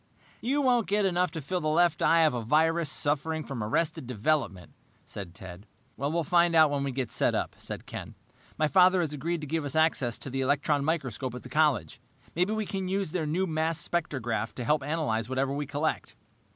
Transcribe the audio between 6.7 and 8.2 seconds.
when we get set up," said Ken.